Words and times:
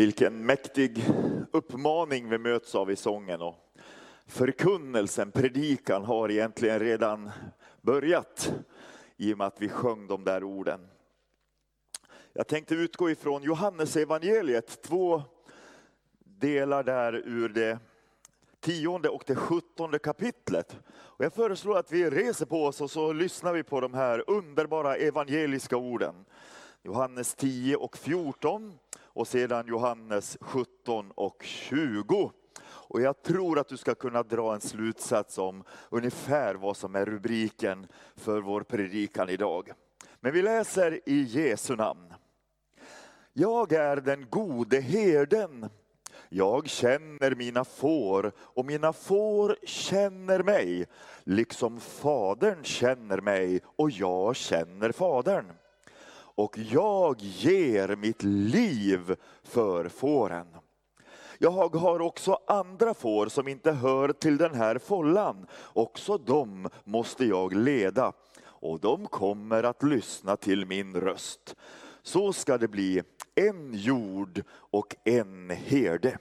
Vilken 0.00 0.46
mäktig 0.46 1.04
uppmaning 1.52 2.28
vi 2.28 2.38
möts 2.38 2.74
av 2.74 2.90
i 2.90 2.96
sången. 2.96 3.42
Och 3.42 3.54
förkunnelsen, 4.26 5.30
predikan 5.30 6.04
har 6.04 6.30
egentligen 6.30 6.78
redan 6.78 7.30
börjat 7.80 8.52
i 9.16 9.34
och 9.34 9.38
med 9.38 9.46
att 9.46 9.62
vi 9.62 9.68
sjöng 9.68 10.06
de 10.06 10.24
där 10.24 10.44
orden. 10.44 10.88
Jag 12.32 12.46
tänkte 12.46 12.74
utgå 12.74 13.10
ifrån 13.10 13.42
Johannes 13.42 13.96
evangeliet, 13.96 14.82
två 14.82 15.22
delar 16.18 16.82
där 16.82 17.12
ur 17.12 17.48
det 17.48 17.78
tionde 18.60 19.08
och 19.08 19.22
det 19.26 19.36
sjuttonde 19.36 19.98
kapitlet. 19.98 20.76
Och 20.90 21.24
jag 21.24 21.32
föreslår 21.32 21.78
att 21.78 21.92
vi 21.92 22.10
reser 22.10 22.46
på 22.46 22.64
oss 22.64 22.80
och 22.80 22.90
så 22.90 23.12
lyssnar 23.12 23.52
vi 23.52 23.62
på 23.62 23.80
de 23.80 23.94
här 23.94 24.30
underbara 24.30 24.96
evangeliska 24.96 25.76
orden. 25.76 26.24
Johannes 26.82 27.34
10 27.34 27.76
och 27.76 27.96
14 27.96 28.78
och 29.20 29.28
sedan 29.28 29.66
Johannes 29.66 30.38
17 30.40 31.12
och 31.14 31.42
20. 31.42 32.32
Och 32.62 33.00
jag 33.00 33.22
tror 33.22 33.58
att 33.58 33.68
du 33.68 33.76
ska 33.76 33.94
kunna 33.94 34.22
dra 34.22 34.54
en 34.54 34.60
slutsats 34.60 35.38
om 35.38 35.64
ungefär 35.90 36.54
vad 36.54 36.76
som 36.76 36.94
är 36.94 37.04
rubriken 37.04 37.86
för 38.16 38.40
vår 38.40 38.62
predikan 38.62 39.28
idag. 39.28 39.72
Men 40.20 40.32
vi 40.32 40.42
läser 40.42 41.00
i 41.06 41.22
Jesu 41.22 41.76
namn. 41.76 42.14
Jag 43.32 43.72
är 43.72 43.96
den 43.96 44.26
gode 44.30 44.80
herden. 44.80 45.68
Jag 46.28 46.68
känner 46.68 47.34
mina 47.34 47.64
får 47.64 48.32
och 48.38 48.64
mina 48.64 48.92
får 48.92 49.56
känner 49.62 50.42
mig, 50.42 50.86
liksom 51.24 51.80
Fadern 51.80 52.64
känner 52.64 53.20
mig 53.20 53.60
och 53.64 53.90
jag 53.90 54.36
känner 54.36 54.92
Fadern 54.92 55.52
och 56.40 56.58
jag 56.58 57.16
ger 57.20 57.96
mitt 57.96 58.22
liv 58.22 59.16
för 59.42 59.88
fåren. 59.88 60.46
Jag 61.38 61.50
har 61.50 62.00
också 62.00 62.38
andra 62.46 62.94
får 62.94 63.28
som 63.28 63.48
inte 63.48 63.72
hör 63.72 64.12
till 64.12 64.36
den 64.36 64.54
här 64.54 64.78
follan. 64.78 65.46
Också 65.72 66.18
dem 66.18 66.68
måste 66.84 67.24
jag 67.24 67.52
leda 67.52 68.12
och 68.42 68.80
de 68.80 69.06
kommer 69.06 69.62
att 69.62 69.82
lyssna 69.82 70.36
till 70.36 70.66
min 70.66 70.96
röst. 70.96 71.56
Så 72.02 72.32
ska 72.32 72.58
det 72.58 72.68
bli 72.68 73.02
en 73.34 73.74
jord 73.74 74.42
och 74.50 74.96
en 75.04 75.50
herde. 75.50 76.18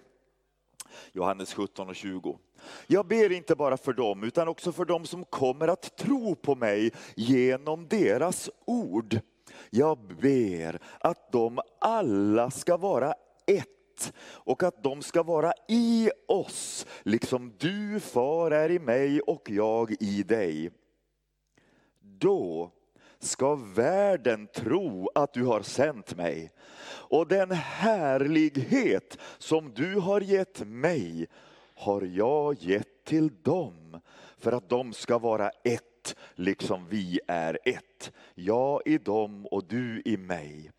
Johannes 1.11 1.53
17 1.53 1.89
och 1.89 1.95
20. 1.95 2.39
Jag 2.87 3.07
ber 3.07 3.31
inte 3.31 3.55
bara 3.55 3.77
för 3.77 3.93
dem 3.93 4.23
utan 4.23 4.47
också 4.47 4.71
för 4.71 4.85
dem 4.85 5.05
som 5.05 5.25
kommer 5.25 5.67
att 5.67 5.97
tro 5.97 6.35
på 6.35 6.55
mig 6.55 6.91
genom 7.15 7.87
deras 7.87 8.49
ord. 8.65 9.19
Jag 9.69 9.97
ber 10.21 10.79
att 10.99 11.31
de 11.31 11.59
alla 11.79 12.51
ska 12.51 12.77
vara 12.77 13.13
ett 13.45 14.13
och 14.23 14.63
att 14.63 14.83
de 14.83 15.01
ska 15.01 15.23
vara 15.23 15.53
i 15.67 16.09
oss, 16.27 16.85
liksom 17.03 17.53
du 17.57 17.99
far 17.99 18.51
är 18.51 18.71
i 18.71 18.79
mig 18.79 19.21
och 19.21 19.49
jag 19.49 19.95
i 19.99 20.23
dig. 20.23 20.71
Då 21.99 22.71
ska 23.19 23.55
världen 23.55 24.47
tro 24.47 25.09
att 25.15 25.33
du 25.33 25.45
har 25.45 25.61
sänt 25.61 26.15
mig. 26.15 26.51
Och 27.09 27.27
den 27.27 27.51
härlighet 27.51 29.17
som 29.37 29.73
du 29.73 29.95
har 29.95 30.21
gett 30.21 30.67
mig 30.67 31.27
har 31.75 32.01
jag 32.01 32.55
gett 32.59 33.05
till 33.05 33.41
dem 33.41 34.01
för 34.37 34.51
att 34.51 34.69
de 34.69 34.93
ska 34.93 35.17
vara 35.17 35.49
ett 35.49 35.88
liksom 36.35 36.87
vi 36.89 37.19
är 37.27 37.59
ett. 37.65 38.11
Jag 38.35 38.81
i 38.85 38.97
dem 38.97 39.45
och 39.45 39.67
du 39.67 40.01
i 40.05 40.17
mig. 40.17 40.71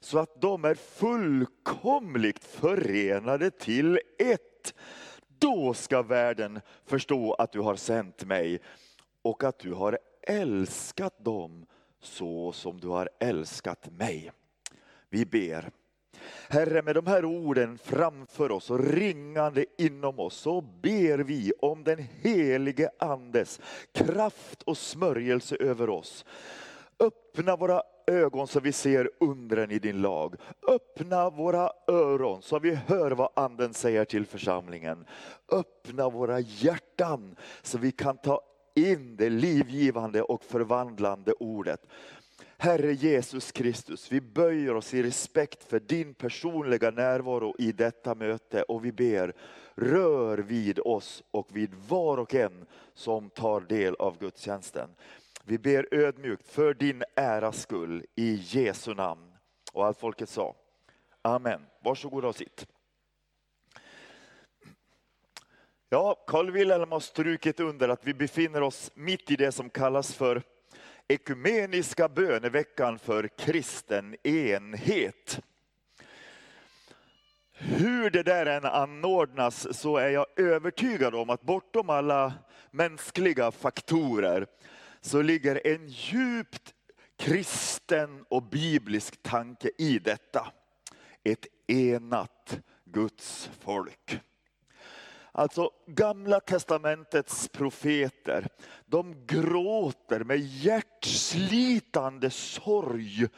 Så 0.00 0.18
att 0.18 0.40
de 0.40 0.64
är 0.64 0.74
fullkomligt 0.74 2.44
förenade 2.44 3.50
till 3.50 4.00
ett. 4.18 4.74
Då 5.38 5.74
ska 5.74 6.02
världen 6.02 6.60
förstå 6.84 7.32
att 7.32 7.52
du 7.52 7.60
har 7.60 7.76
sänt 7.76 8.24
mig 8.24 8.60
och 9.22 9.44
att 9.44 9.58
du 9.58 9.72
har 9.72 9.98
älskat 10.22 11.24
dem 11.24 11.66
så 12.00 12.52
som 12.52 12.80
du 12.80 12.88
har 12.88 13.08
älskat 13.20 13.90
mig. 13.90 14.32
Vi 15.08 15.26
ber. 15.26 15.70
Herre, 16.48 16.82
med 16.82 16.94
de 16.94 17.06
här 17.06 17.24
orden 17.24 17.78
framför 17.78 18.50
oss 18.50 18.70
och 18.70 18.84
ringande 18.84 19.64
inom 19.78 20.20
oss 20.20 20.34
så 20.34 20.60
ber 20.60 21.18
vi 21.18 21.52
om 21.60 21.84
den 21.84 22.06
helige 22.22 22.90
Andes 22.98 23.60
kraft 23.92 24.62
och 24.62 24.78
smörjelse 24.78 25.56
över 25.56 25.90
oss. 25.90 26.24
Öppna 26.98 27.56
våra 27.56 27.82
ögon 28.06 28.46
så 28.46 28.60
vi 28.60 28.72
ser 28.72 29.10
undren 29.20 29.70
i 29.70 29.78
din 29.78 30.02
lag. 30.02 30.34
Öppna 30.68 31.30
våra 31.30 31.70
öron 31.86 32.42
så 32.42 32.58
vi 32.58 32.74
hör 32.74 33.10
vad 33.10 33.30
anden 33.36 33.74
säger 33.74 34.04
till 34.04 34.26
församlingen. 34.26 35.04
Öppna 35.52 36.08
våra 36.08 36.40
hjärtan 36.40 37.36
så 37.62 37.78
vi 37.78 37.92
kan 37.92 38.16
ta 38.16 38.40
in 38.74 39.16
det 39.16 39.30
livgivande 39.30 40.22
och 40.22 40.44
förvandlande 40.44 41.32
ordet. 41.32 41.86
Herre 42.58 42.92
Jesus 42.92 43.52
Kristus, 43.52 44.12
vi 44.12 44.20
böjer 44.20 44.74
oss 44.74 44.94
i 44.94 45.02
respekt 45.02 45.64
för 45.64 45.80
din 45.80 46.14
personliga 46.14 46.90
närvaro 46.90 47.54
i 47.58 47.72
detta 47.72 48.14
möte 48.14 48.62
och 48.62 48.84
vi 48.84 48.92
ber, 48.92 49.34
rör 49.74 50.38
vid 50.38 50.78
oss 50.78 51.22
och 51.30 51.48
vid 51.56 51.74
var 51.74 52.18
och 52.18 52.34
en 52.34 52.66
som 52.94 53.30
tar 53.30 53.60
del 53.60 53.94
av 53.94 54.18
gudstjänsten. 54.18 54.90
Vi 55.44 55.58
ber 55.58 55.94
ödmjukt 55.94 56.48
för 56.48 56.74
din 56.74 57.02
äras 57.16 57.62
skull 57.62 58.04
i 58.14 58.34
Jesu 58.34 58.94
namn. 58.94 59.32
Och 59.72 59.86
allt 59.86 59.98
folket 59.98 60.28
sa, 60.28 60.54
Amen. 61.22 61.60
Varsågoda 61.82 62.28
och 62.28 62.36
sitt. 62.36 62.66
Ja, 65.88 66.24
Carl 66.26 66.50
Wilhelm 66.50 66.92
har 66.92 67.00
strukit 67.00 67.60
under 67.60 67.88
att 67.88 68.06
vi 68.06 68.14
befinner 68.14 68.62
oss 68.62 68.90
mitt 68.94 69.30
i 69.30 69.36
det 69.36 69.52
som 69.52 69.70
kallas 69.70 70.14
för 70.14 70.42
ekumeniska 71.08 72.08
böneveckan 72.08 72.98
för 72.98 73.28
kristen 73.38 74.16
enhet. 74.22 75.40
Hur 77.52 78.10
det 78.10 78.22
där 78.22 78.46
än 78.46 78.64
anordnas 78.64 79.78
så 79.78 79.96
är 79.96 80.08
jag 80.08 80.26
övertygad 80.36 81.14
om 81.14 81.30
att 81.30 81.42
bortom 81.42 81.90
alla 81.90 82.32
mänskliga 82.70 83.50
faktorer 83.50 84.46
så 85.00 85.22
ligger 85.22 85.66
en 85.66 85.88
djupt 85.88 86.74
kristen 87.18 88.24
och 88.28 88.42
biblisk 88.42 89.22
tanke 89.22 89.70
i 89.78 89.98
detta. 89.98 90.52
Ett 91.24 91.46
enat 91.66 92.60
Guds 92.84 93.50
folk. 93.60 94.20
Alltså 95.38 95.70
gamla 95.86 96.40
testamentets 96.40 97.48
profeter, 97.48 98.48
de 98.86 99.26
gråter 99.26 100.24
med 100.24 100.38
hjärtslitande 100.38 102.30
sorg 102.30 103.28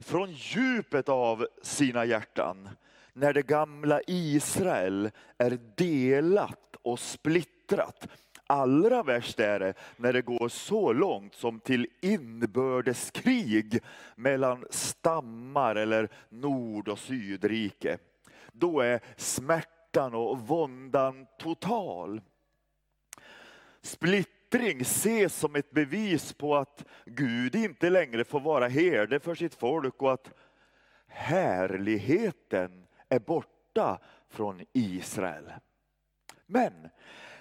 från 0.00 0.32
djupet 0.32 1.08
av 1.08 1.46
sina 1.62 2.04
hjärtan 2.04 2.68
när 3.12 3.32
det 3.32 3.42
gamla 3.42 4.00
Israel 4.06 5.10
är 5.38 5.58
delat 5.76 6.76
och 6.82 7.00
splittrat. 7.00 8.08
Allra 8.46 9.02
värst 9.02 9.40
är 9.40 9.60
det 9.60 9.74
när 9.96 10.12
det 10.12 10.22
går 10.22 10.48
så 10.48 10.92
långt 10.92 11.34
som 11.34 11.60
till 11.60 11.86
inbördeskrig 12.00 13.80
mellan 14.16 14.66
stammar 14.70 15.76
eller 15.76 16.08
nord 16.28 16.88
och 16.88 16.98
sydrike. 16.98 17.98
Då 18.52 18.80
är 18.80 19.00
smärtan 19.16 19.79
smärtan 19.90 20.14
och 20.14 20.38
våndan 20.38 21.26
total. 21.38 22.20
Splittring 23.82 24.80
ses 24.80 25.34
som 25.34 25.56
ett 25.56 25.70
bevis 25.70 26.32
på 26.32 26.56
att 26.56 26.84
Gud 27.04 27.54
inte 27.54 27.90
längre 27.90 28.24
får 28.24 28.40
vara 28.40 28.68
herde 28.68 29.20
för 29.20 29.34
sitt 29.34 29.54
folk 29.54 30.02
och 30.02 30.12
att 30.12 30.30
härligheten 31.06 32.86
är 33.08 33.18
borta 33.18 33.98
från 34.28 34.60
Israel. 34.72 35.52
Men 36.46 36.88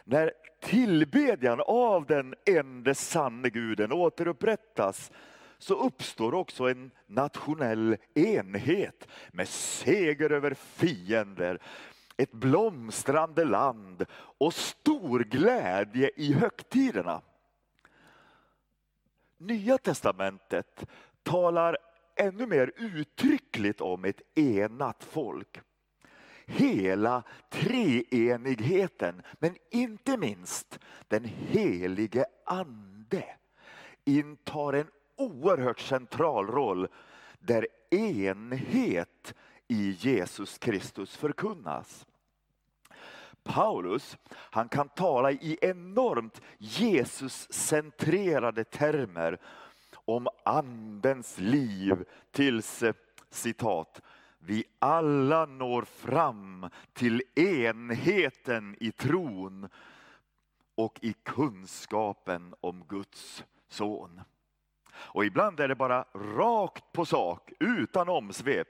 när 0.04 0.32
tillbedjan 0.62 1.62
av 1.68 2.06
den 2.06 2.36
enda 2.46 2.94
sanne 2.94 3.50
guden 3.50 3.92
återupprättas 3.92 5.12
så 5.60 5.74
uppstår 5.76 6.34
också 6.34 6.70
en 6.70 6.92
nationell 7.08 7.98
enhet 8.14 9.08
med 9.32 9.48
seger 9.48 10.32
över 10.32 10.54
fiender, 10.54 11.60
ett 12.20 12.32
blomstrande 12.32 13.46
land 13.46 14.06
och 14.14 14.54
stor 14.54 15.20
glädje 15.20 16.12
i 16.16 16.34
högtiderna. 16.34 17.22
Nya 19.38 19.78
testamentet 19.78 20.86
talar 21.24 21.78
ännu 22.16 22.46
mer 22.46 22.72
uttryckligt 22.76 23.82
om 23.82 24.06
ett 24.06 24.22
enat 24.38 25.04
folk. 25.04 25.60
Hela 26.46 27.24
treenigheten, 27.50 29.22
men 29.40 29.56
inte 29.72 30.18
minst 30.18 30.80
den 31.08 31.24
helige 31.26 32.26
ande 32.46 33.24
intar 34.06 34.74
en 34.74 34.88
oerhört 35.16 35.80
central 35.80 36.48
roll 36.48 36.88
där 37.40 37.68
enhet 37.90 39.34
i 39.68 39.90
Jesus 39.90 40.58
Kristus 40.58 41.18
förkunnas. 41.18 42.06
Paulus, 43.44 44.18
han 44.30 44.70
kan 44.70 44.90
tala 44.90 45.32
i 45.32 45.58
enormt 45.62 46.42
Jesus-centrerade 46.58 48.64
termer 48.64 49.40
om 50.06 50.28
andens 50.44 51.40
liv 51.40 52.06
tills, 52.32 52.84
eh, 52.84 52.94
citat, 53.30 54.02
vi 54.40 54.64
alla 54.80 55.46
når 55.46 55.82
fram 55.82 56.70
till 56.94 57.22
enheten 57.36 58.76
i 58.80 58.92
tron 58.92 59.70
och 60.76 61.00
i 61.02 61.14
kunskapen 61.14 62.56
om 62.62 62.84
Guds 62.88 63.44
son. 63.68 64.22
Och 64.94 65.26
ibland 65.26 65.60
är 65.60 65.68
det 65.68 65.76
bara 65.76 66.06
rakt 66.14 66.92
på 66.92 67.06
sak, 67.06 67.52
utan 67.60 68.10
omsvep. 68.10 68.68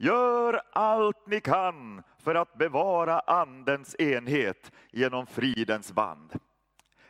Gör 0.00 0.62
allt 0.72 1.26
ni 1.26 1.40
kan 1.40 2.02
för 2.18 2.34
att 2.34 2.58
bevara 2.58 3.20
andens 3.20 3.96
enhet 3.98 4.72
genom 4.90 5.26
fridens 5.26 5.92
band. 5.92 6.38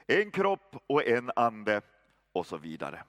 En 0.07 0.31
kropp 0.31 0.77
och 0.87 1.07
en 1.07 1.31
ande 1.37 1.81
och 2.33 2.47
så 2.47 2.57
vidare. 2.57 3.03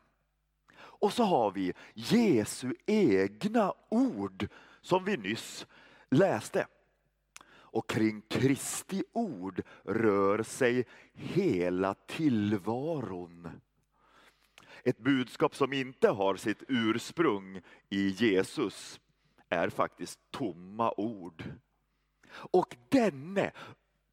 Och 0.80 1.14
så 1.14 1.24
har 1.24 1.52
vi 1.52 1.74
Jesu 1.94 2.74
egna 2.86 3.74
ord 3.90 4.48
som 4.82 5.06
vi 5.06 5.18
nyss 5.18 5.68
läste. 6.10 6.68
Och 7.52 7.90
kring 7.90 8.22
Kristi 8.22 9.04
ord 9.14 9.62
rör 9.84 10.44
sig 10.44 10.86
hela 11.14 11.94
tillvaron. 11.94 13.62
Ett 14.84 14.98
budskap 14.98 15.56
som 15.56 15.74
inte 15.74 16.10
har 16.10 16.36
sitt 16.36 16.64
ursprung 16.68 17.62
i 17.90 18.08
Jesus 18.08 19.00
är 19.50 19.70
faktiskt 19.70 20.20
tomma 20.32 20.94
ord. 20.98 21.44
Och 22.32 22.76
denne, 22.90 23.52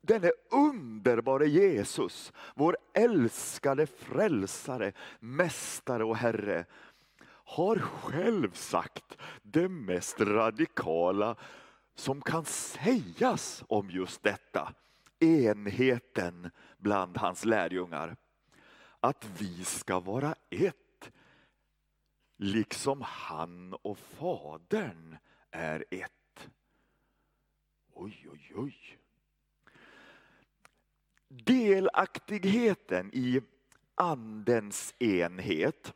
denne 0.00 0.30
underbara 0.50 1.44
Jesus, 1.44 2.32
vår 2.54 2.76
älskade 2.94 3.86
frälsare, 3.86 4.92
mästare 5.20 6.04
och 6.04 6.16
Herre, 6.16 6.64
har 7.28 7.78
själv 7.78 8.52
sagt 8.52 9.18
det 9.42 9.68
mest 9.68 10.20
radikala 10.20 11.36
som 11.94 12.20
kan 12.20 12.44
sägas 12.44 13.64
om 13.68 13.90
just 13.90 14.22
detta. 14.22 14.74
Enheten 15.20 16.50
bland 16.78 17.16
hans 17.16 17.44
lärjungar. 17.44 18.16
Att 19.00 19.24
vi 19.38 19.64
ska 19.64 20.00
vara 20.00 20.34
ett, 20.50 21.10
liksom 22.36 23.02
han 23.02 23.74
och 23.74 23.98
Fadern 23.98 25.16
är 25.50 25.84
ett. 25.90 26.48
Oj, 27.92 28.28
oj, 28.32 28.52
oj. 28.54 28.98
Delaktigheten 31.28 33.10
i 33.12 33.40
andens 33.94 34.94
enhet, 34.98 35.94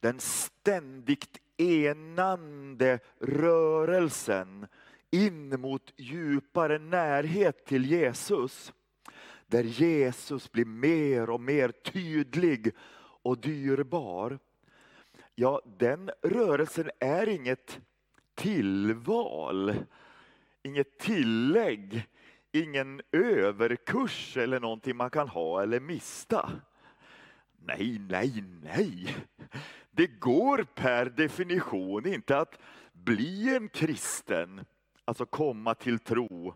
den 0.00 0.20
ständigt 0.20 1.40
enande 1.56 2.98
rörelsen 3.18 4.66
in 5.10 5.60
mot 5.60 5.92
djupare 5.96 6.78
närhet 6.78 7.66
till 7.66 7.90
Jesus. 7.90 8.72
Där 9.46 9.64
Jesus 9.64 10.52
blir 10.52 10.64
mer 10.64 11.30
och 11.30 11.40
mer 11.40 11.68
tydlig 11.68 12.72
och 13.22 13.38
dyrbar. 13.38 14.38
Ja, 15.34 15.62
den 15.78 16.10
rörelsen 16.22 16.90
är 16.98 17.28
inget 17.28 17.80
tillval, 18.36 19.74
inget 20.62 20.98
tillägg, 20.98 22.06
ingen 22.52 23.00
överkurs 23.12 24.36
eller 24.36 24.60
någonting 24.60 24.96
man 24.96 25.10
kan 25.10 25.28
ha 25.28 25.62
eller 25.62 25.80
mista. 25.80 26.50
Nej, 27.58 27.98
nej, 28.08 28.44
nej. 28.62 29.16
Det 29.90 30.06
går 30.06 30.66
per 30.74 31.06
definition 31.06 32.06
inte 32.06 32.38
att 32.38 32.58
bli 32.92 33.56
en 33.56 33.68
kristen, 33.68 34.64
alltså 35.04 35.26
komma 35.26 35.74
till 35.74 35.98
tro, 35.98 36.54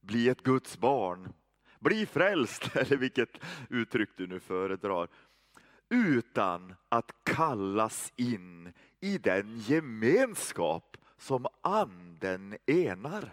bli 0.00 0.28
ett 0.28 0.42
Guds 0.42 0.78
barn, 0.78 1.32
bli 1.80 2.06
frälst, 2.06 2.76
eller 2.76 2.96
vilket 2.96 3.44
uttryck 3.70 4.10
du 4.16 4.26
nu 4.26 4.40
föredrar, 4.40 5.08
utan 5.90 6.74
att 6.88 7.12
kallas 7.24 8.12
in 8.16 8.72
i 9.00 9.18
den 9.18 9.58
gemenskap 9.58 10.96
som 11.22 11.46
anden 11.60 12.56
enar. 12.66 13.30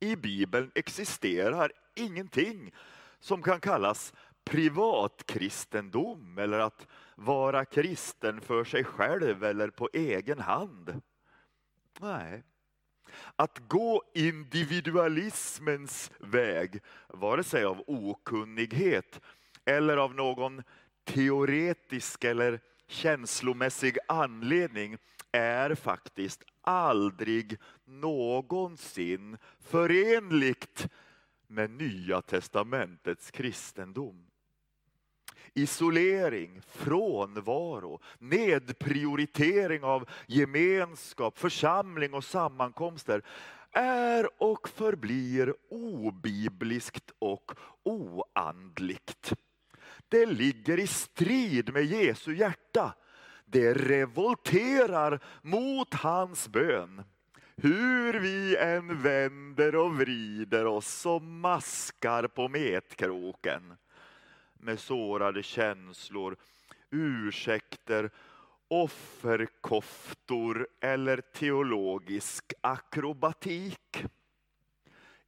I 0.00 0.16
Bibeln 0.16 0.70
existerar 0.74 1.72
ingenting 1.94 2.74
som 3.20 3.42
kan 3.42 3.60
kallas 3.60 4.12
privatkristendom 4.44 6.38
eller 6.38 6.58
att 6.58 6.86
vara 7.16 7.64
kristen 7.64 8.40
för 8.40 8.64
sig 8.64 8.84
själv 8.84 9.44
eller 9.44 9.70
på 9.70 9.88
egen 9.92 10.40
hand. 10.40 11.00
Nej. 12.00 12.42
Att 13.36 13.58
gå 13.68 14.02
individualismens 14.14 16.10
väg, 16.20 16.80
vare 17.08 17.44
sig 17.44 17.64
av 17.64 17.84
okunnighet 17.86 19.20
eller 19.64 19.96
av 19.96 20.14
någon 20.14 20.62
teoretisk 21.04 22.24
eller 22.24 22.60
känslomässig 22.86 23.98
anledning 24.08 24.98
är 25.32 25.74
faktiskt 25.74 26.42
aldrig 26.60 27.58
någonsin 27.84 29.38
förenligt 29.60 30.88
med 31.46 31.70
Nya 31.70 32.22
testamentets 32.22 33.30
kristendom. 33.30 34.26
Isolering, 35.54 36.62
frånvaro, 36.68 38.00
nedprioritering 38.18 39.84
av 39.84 40.08
gemenskap, 40.26 41.38
församling 41.38 42.14
och 42.14 42.24
sammankomster 42.24 43.22
är 43.72 44.42
och 44.42 44.68
förblir 44.68 45.54
obibliskt 45.70 47.10
och 47.18 47.52
oandligt. 47.82 49.32
Det 50.08 50.26
ligger 50.26 50.78
i 50.78 50.86
strid 50.86 51.72
med 51.72 51.84
Jesu 51.84 52.34
hjärta. 52.36 52.94
Det 53.52 53.74
revolterar 53.74 55.20
mot 55.42 55.94
hans 55.94 56.48
bön. 56.48 57.02
Hur 57.56 58.20
vi 58.20 58.56
än 58.56 59.02
vänder 59.02 59.76
och 59.76 59.96
vrider 59.96 60.66
oss 60.66 61.06
och 61.06 61.22
maskar 61.22 62.26
på 62.26 62.48
metkroken 62.48 63.74
med 64.54 64.78
sårade 64.78 65.42
känslor, 65.42 66.36
ursäkter, 66.90 68.10
offerkoftor 68.68 70.68
eller 70.80 71.20
teologisk 71.20 72.52
akrobatik. 72.60 74.04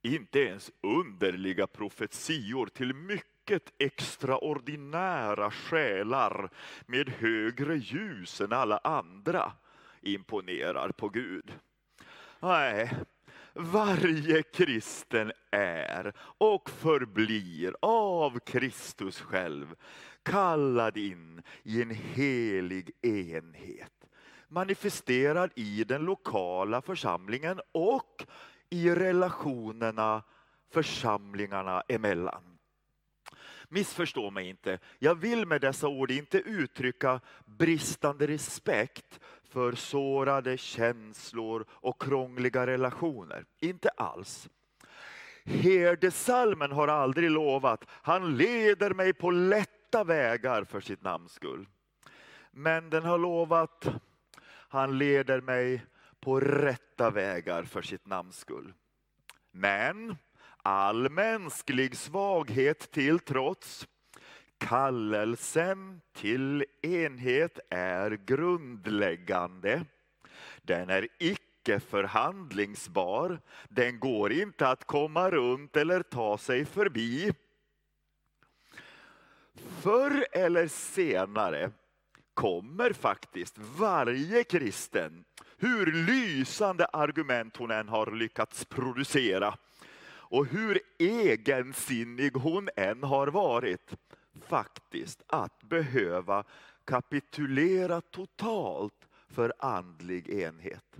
Inte 0.01 0.39
ens 0.39 0.71
underliga 0.81 1.67
profetior 1.67 2.65
till 2.65 2.93
mycket 2.93 3.34
extraordinära 3.77 5.51
själar 5.51 6.49
med 6.85 7.09
högre 7.09 7.75
ljus 7.75 8.41
än 8.41 8.53
alla 8.53 8.77
andra 8.77 9.51
imponerar 10.01 10.89
på 10.89 11.09
Gud. 11.09 11.53
Nej, 12.39 12.91
varje 13.53 14.43
kristen 14.43 15.31
är 15.51 16.13
och 16.37 16.69
förblir 16.69 17.75
av 17.81 18.39
Kristus 18.39 19.21
själv 19.21 19.75
kallad 20.23 20.97
in 20.97 21.41
i 21.63 21.81
en 21.81 21.89
helig 21.89 22.91
enhet. 23.01 23.91
Manifesterad 24.47 25.51
i 25.55 25.83
den 25.83 26.01
lokala 26.01 26.81
församlingen 26.81 27.61
och 27.71 28.25
i 28.69 28.89
relationerna 28.89 30.23
församlingarna 30.71 31.83
emellan. 31.87 32.54
Missförstå 33.69 34.31
mig 34.31 34.49
inte. 34.49 34.79
Jag 34.99 35.15
vill 35.15 35.45
med 35.45 35.61
dessa 35.61 35.87
ord 35.87 36.11
inte 36.11 36.37
uttrycka 36.37 37.19
bristande 37.45 38.27
respekt 38.27 39.19
för 39.49 39.71
sårade 39.71 40.57
känslor 40.57 41.65
och 41.69 42.01
krångliga 42.01 42.67
relationer. 42.67 43.45
Inte 43.59 43.89
alls. 43.89 44.49
Herdesalmen 45.45 46.71
har 46.71 46.87
aldrig 46.87 47.31
lovat, 47.31 47.85
han 47.89 48.37
leder 48.37 48.93
mig 48.93 49.13
på 49.13 49.31
lätta 49.31 50.03
vägar 50.03 50.63
för 50.63 50.81
sitt 50.81 51.03
namns 51.03 51.31
skull. 51.33 51.67
Men 52.51 52.89
den 52.89 53.03
har 53.03 53.17
lovat, 53.17 53.87
han 54.47 54.97
leder 54.97 55.41
mig 55.41 55.85
på 56.19 56.39
rätta 56.39 57.09
vägar 57.09 57.63
för 57.63 57.81
sitt 57.81 58.05
namns 58.05 58.37
skull. 58.37 58.73
Men 59.51 60.17
all 60.65 61.09
mänsklig 61.09 61.97
svaghet 61.97 62.91
till 62.91 63.19
trots, 63.19 63.87
Kallelsen 64.57 66.01
till 66.13 66.65
enhet 66.81 67.59
är 67.69 68.11
grundläggande. 68.11 69.85
Den 70.61 70.89
är 70.89 71.07
icke 71.19 71.79
förhandlingsbar. 71.79 73.39
Den 73.69 73.99
går 73.99 74.31
inte 74.31 74.67
att 74.67 74.85
komma 74.85 75.29
runt 75.29 75.77
eller 75.77 76.03
ta 76.03 76.37
sig 76.37 76.65
förbi. 76.65 77.31
Förr 79.81 80.25
eller 80.31 80.67
senare 80.67 81.71
kommer 82.33 82.93
faktiskt 82.93 83.57
varje 83.57 84.43
kristen, 84.43 85.25
hur 85.57 85.85
lysande 85.91 86.85
argument 86.85 87.57
hon 87.57 87.71
än 87.71 87.89
har 87.89 88.11
lyckats 88.11 88.65
producera 88.65 89.57
och 90.27 90.45
hur 90.45 90.79
egensinnig 90.99 92.31
hon 92.33 92.69
än 92.75 93.03
har 93.03 93.27
varit, 93.27 93.93
faktiskt 94.47 95.23
att 95.27 95.63
behöva 95.63 96.43
kapitulera 96.85 98.01
totalt 98.01 99.07
för 99.27 99.53
andlig 99.59 100.29
enhet. 100.29 100.97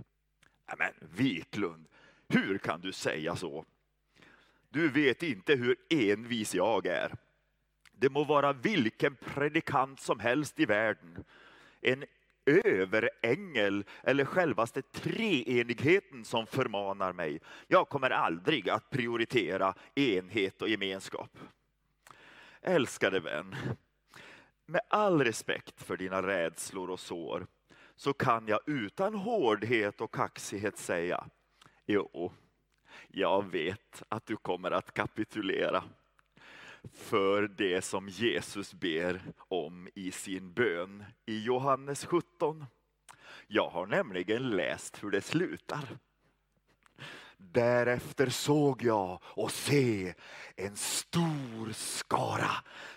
Men 0.78 0.92
Wiklund, 1.00 1.88
hur 2.28 2.58
kan 2.58 2.80
du 2.80 2.92
säga 2.92 3.36
så? 3.36 3.64
Du 4.68 4.88
vet 4.88 5.22
inte 5.22 5.54
hur 5.54 5.76
envis 5.90 6.54
jag 6.54 6.86
är. 6.86 7.12
Det 7.92 8.08
må 8.08 8.24
vara 8.24 8.52
vilken 8.52 9.16
predikant 9.16 10.00
som 10.00 10.20
helst 10.20 10.60
i 10.60 10.64
världen. 10.64 11.24
En 11.80 12.04
överängel 12.46 13.84
eller 14.02 14.24
självaste 14.24 14.82
treenigheten 14.82 16.24
som 16.24 16.46
förmanar 16.46 17.12
mig. 17.12 17.40
Jag 17.66 17.88
kommer 17.88 18.10
aldrig 18.10 18.70
att 18.70 18.90
prioritera 18.90 19.74
enhet 19.94 20.62
och 20.62 20.68
gemenskap. 20.68 21.38
Älskade 22.62 23.20
vän, 23.20 23.56
med 24.66 24.80
all 24.88 25.24
respekt 25.24 25.82
för 25.82 25.96
dina 25.96 26.22
rädslor 26.22 26.90
och 26.90 27.00
sår 27.00 27.46
så 27.96 28.12
kan 28.12 28.48
jag 28.48 28.60
utan 28.66 29.14
hårdhet 29.14 30.00
och 30.00 30.14
kaxighet 30.14 30.78
säga, 30.78 31.24
jo, 31.86 32.32
jag 33.08 33.50
vet 33.50 34.02
att 34.08 34.26
du 34.26 34.36
kommer 34.36 34.70
att 34.70 34.94
kapitulera 34.94 35.84
för 36.94 37.42
det 37.42 37.82
som 37.82 38.08
Jesus 38.08 38.74
ber 38.74 39.22
om 39.36 39.88
i 39.94 40.12
sin 40.12 40.52
bön 40.52 41.04
i 41.26 41.44
Johannes 41.44 42.04
17. 42.04 42.66
Jag 43.46 43.68
har 43.68 43.86
nämligen 43.86 44.50
läst 44.50 45.02
hur 45.02 45.10
det 45.10 45.20
slutar. 45.20 45.98
Därefter 47.52 48.26
såg 48.26 48.82
jag 48.82 49.20
och 49.24 49.50
se 49.50 50.14
en 50.56 50.76
stor 50.76 51.72
skara 51.72 52.50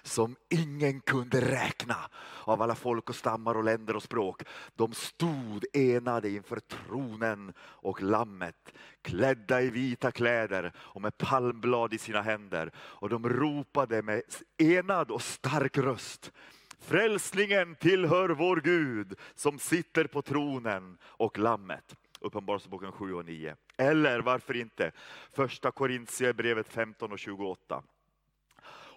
som 0.03 0.36
ingen 0.50 1.01
kunde 1.01 1.41
räkna 1.41 1.96
av 2.44 2.62
alla 2.62 2.75
folk 2.75 3.10
och 3.10 3.15
stammar 3.15 3.56
och 3.58 3.63
länder 3.63 3.96
och 3.96 4.03
språk. 4.03 4.44
De 4.75 4.94
stod 4.94 5.65
enade 5.74 6.29
inför 6.29 6.60
tronen 6.60 7.53
och 7.60 8.01
lammet, 8.01 8.74
klädda 9.01 9.62
i 9.62 9.70
vita 9.70 10.12
kläder 10.12 10.74
och 10.77 11.01
med 11.01 11.18
palmblad 11.18 11.94
i 11.94 11.98
sina 11.98 12.22
händer. 12.22 12.72
Och 12.77 13.10
de 13.10 13.29
ropade 13.29 14.01
med 14.01 14.22
enad 14.58 15.12
och 15.12 15.22
stark 15.22 15.77
röst. 15.77 16.32
Frälsningen 16.79 17.75
tillhör 17.75 18.29
vår 18.29 18.62
Gud 18.62 19.13
som 19.36 19.60
sitter 19.60 20.03
på 20.03 20.22
tronen 20.22 20.98
och 21.03 21.38
lammet. 21.38 21.96
Uppenbarelseboken 22.20 22.92
7 22.92 23.14
och 23.14 23.26
9. 23.26 23.56
Eller 23.78 24.20
varför 24.20 24.56
inte 24.56 24.92
första 25.32 25.72
Korintierbrevet 25.72 26.68
15 26.68 27.12
och 27.12 27.20
28. 27.20 27.84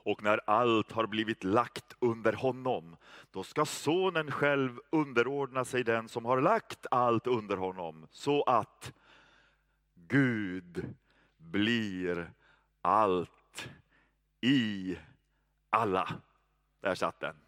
Och 0.04 0.22
när 0.22 0.40
allt 0.46 0.92
har 0.92 1.06
blivit 1.06 1.44
lagt 1.44 1.96
under 1.98 2.32
honom, 2.32 2.96
då 3.30 3.42
ska 3.42 3.64
sonen 3.64 4.30
själv 4.30 4.78
underordna 4.90 5.64
sig 5.64 5.84
den 5.84 6.08
som 6.08 6.24
har 6.24 6.40
lagt 6.40 6.86
allt 6.90 7.26
under 7.26 7.56
honom, 7.56 8.06
så 8.10 8.42
att 8.42 8.92
Gud 9.94 10.94
blir 11.36 12.32
allt 12.82 13.68
i 14.40 14.98
alla. 15.70 16.08
Där 16.80 16.94
satt 16.94 17.20
den. 17.20 17.41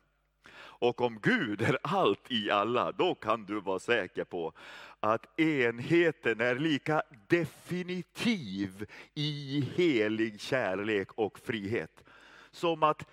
Och 0.79 1.01
om 1.01 1.19
Gud 1.23 1.63
är 1.63 1.79
allt 1.83 2.31
i 2.31 2.51
alla, 2.51 2.93
då 2.93 3.15
kan 3.15 3.45
du 3.45 3.61
vara 3.61 3.79
säker 3.79 4.25
på 4.25 4.53
att 5.01 5.41
enheten 5.41 6.41
är 6.41 6.55
lika 6.55 7.03
definitiv 7.29 8.87
i 9.15 9.61
helig 9.75 10.41
kärlek 10.41 11.09
och 11.15 11.39
frihet. 11.39 12.05
Som 12.51 12.83
att 12.83 13.07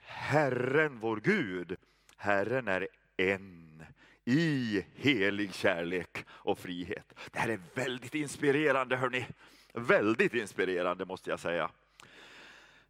Herren 0.00 0.98
vår 0.98 1.16
Gud, 1.16 1.76
Herren 2.16 2.68
är 2.68 2.88
en 3.16 3.84
i 4.24 4.84
helig 4.94 5.54
kärlek 5.54 6.24
och 6.28 6.58
frihet. 6.58 7.14
Det 7.30 7.38
här 7.38 7.48
är 7.48 7.60
väldigt 7.74 8.14
inspirerande 8.14 8.96
hörni. 8.96 9.26
Väldigt 9.72 10.34
inspirerande 10.34 11.04
måste 11.04 11.30
jag 11.30 11.40
säga. 11.40 11.70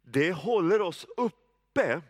Det 0.01 0.31
håller 0.31 0.81
oss 0.81 1.05
uppe 1.17 2.01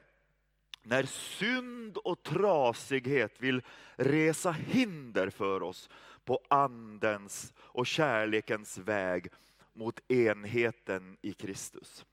när 0.83 1.03
synd 1.03 1.97
och 1.97 2.23
trasighet 2.23 3.41
vill 3.41 3.61
resa 3.95 4.51
hinder 4.51 5.29
för 5.29 5.63
oss 5.63 5.89
på 6.25 6.39
andens 6.47 7.53
och 7.57 7.87
kärlekens 7.87 8.77
väg 8.77 9.27
mot 9.73 10.11
enheten 10.11 11.17
i 11.21 11.33
Kristus. 11.33 12.05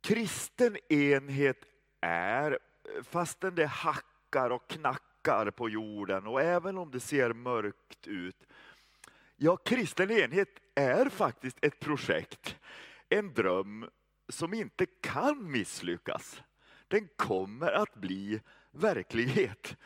Kristen 0.00 0.76
enhet 0.88 1.64
är, 2.00 2.58
fastän 3.02 3.54
det 3.54 3.66
hackar 3.66 4.50
och 4.50 4.68
knackar 4.68 5.50
på 5.50 5.68
jorden 5.68 6.26
och 6.26 6.42
även 6.42 6.78
om 6.78 6.90
det 6.90 7.00
ser 7.00 7.32
mörkt 7.32 8.06
ut, 8.06 8.46
ja 9.36 9.56
kristen 9.56 10.10
enhet 10.10 10.48
är 10.74 11.08
faktiskt 11.08 11.64
ett 11.64 11.80
projekt, 11.80 12.56
en 13.08 13.34
dröm 13.34 13.86
som 14.32 14.54
inte 14.54 14.86
kan 14.86 15.50
misslyckas. 15.50 16.42
Den 16.88 17.08
kommer 17.16 17.72
att 17.72 17.94
bli 17.94 18.40
verklighet. 18.70 19.76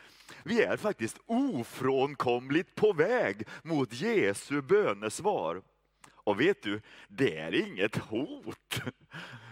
Vi 0.43 0.63
är 0.63 0.77
faktiskt 0.77 1.17
ofrånkomligt 1.25 2.75
på 2.75 2.93
väg 2.93 3.47
mot 3.63 3.93
Jesu 3.93 4.61
bönesvar. 4.61 5.61
Och 6.09 6.41
vet 6.41 6.61
du, 6.61 6.81
det 7.07 7.37
är 7.37 7.67
inget 7.67 7.95
hot, 7.95 8.81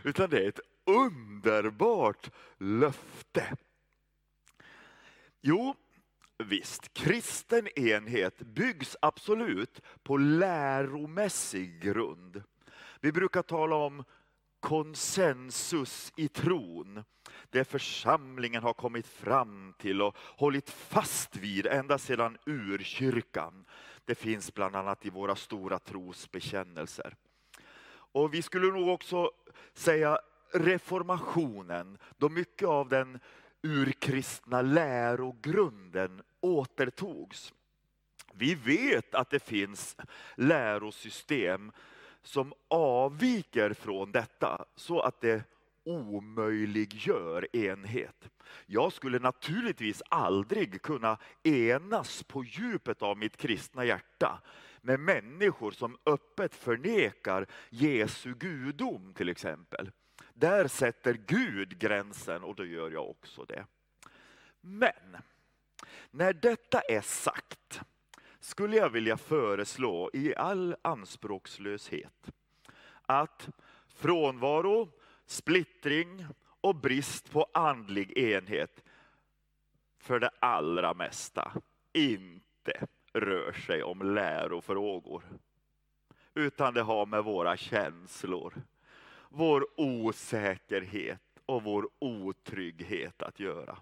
utan 0.04 0.30
det 0.30 0.44
är 0.44 0.48
ett 0.48 0.60
underbart 0.86 2.30
löfte. 2.58 3.56
Jo, 5.42 5.76
visst, 6.38 6.94
kristen 6.94 7.68
enhet 7.80 8.38
byggs 8.38 8.98
absolut 9.02 9.82
på 10.04 10.18
läromässig 10.18 11.82
grund. 11.82 12.44
Vi 13.00 13.12
brukar 13.12 13.42
tala 13.42 13.76
om 13.76 14.04
konsensus 14.66 16.14
i 16.16 16.28
tron. 16.28 17.04
Det 17.50 17.66
församlingen 17.66 18.64
har 18.64 18.74
kommit 18.74 19.08
fram 19.08 19.74
till 19.78 20.02
och 20.02 20.18
hållit 20.18 20.70
fast 20.70 21.36
vid 21.36 21.68
ända 21.68 21.98
sedan 21.98 22.38
urkyrkan. 22.46 23.66
Det 24.06 24.16
finns 24.16 24.54
bland 24.54 24.76
annat 24.76 25.06
i 25.06 25.10
våra 25.10 25.36
stora 25.36 25.80
trosbekännelser. 25.80 27.16
Och 27.88 28.34
vi 28.34 28.42
skulle 28.42 28.68
nog 28.68 28.88
också 28.88 29.32
säga 29.74 30.20
reformationen, 30.54 31.98
då 32.18 32.30
mycket 32.30 32.68
av 32.68 32.90
den 32.90 33.20
urkristna 33.64 34.62
lärogrunden 34.62 36.22
återtogs. 36.42 37.54
Vi 38.34 38.56
vet 38.56 39.16
att 39.16 39.30
det 39.30 39.44
finns 39.44 39.98
lärosystem 40.36 41.72
som 42.26 42.54
avviker 42.68 43.74
från 43.74 44.12
detta 44.12 44.66
så 44.76 45.00
att 45.00 45.22
det 45.22 45.44
omöjliggör 45.84 47.56
enhet. 47.56 48.30
Jag 48.66 48.94
skulle 48.94 49.20
naturligtvis 49.20 50.02
aldrig 50.10 50.82
kunna 50.82 51.18
enas 51.44 52.24
på 52.24 52.44
djupet 52.44 53.02
av 53.02 53.18
mitt 53.18 53.38
kristna 53.38 53.86
hjärta 53.86 54.42
med 54.82 55.00
människor 55.00 55.72
som 55.72 55.98
öppet 56.06 56.56
förnekar 56.56 57.48
Jesu 57.70 58.34
gudom 58.34 59.14
till 59.14 59.30
exempel. 59.30 59.92
Där 60.34 60.68
sätter 60.68 61.14
Gud 61.14 61.80
gränsen 61.80 62.44
och 62.44 62.56
då 62.56 62.66
gör 62.66 62.92
jag 62.92 63.10
också 63.10 63.46
det. 63.46 63.66
Men 64.62 65.18
när 66.12 66.34
detta 66.34 66.80
är 66.80 67.02
sagt 67.02 67.82
skulle 68.46 68.78
jag 68.78 68.90
vilja 68.90 69.18
föreslå 69.18 70.10
i 70.14 70.36
all 70.36 70.76
anspråkslöshet 70.82 72.32
att 73.02 73.50
frånvaro, 73.88 74.90
splittring 75.26 76.26
och 76.62 76.76
brist 76.76 77.32
på 77.32 77.48
andlig 77.54 78.18
enhet 78.18 78.84
för 80.00 80.20
det 80.20 80.30
allra 80.40 80.94
mesta 80.94 81.52
inte 81.94 82.88
rör 83.14 83.52
sig 83.52 83.84
om 83.84 84.14
lärofrågor. 84.14 85.24
Utan 86.34 86.74
det 86.74 86.82
har 86.82 87.06
med 87.06 87.24
våra 87.24 87.58
känslor, 87.58 88.54
vår 89.30 89.68
osäkerhet 89.78 91.22
och 91.46 91.64
vår 91.64 91.90
otrygghet 92.00 93.22
att 93.22 93.40
göra. 93.40 93.78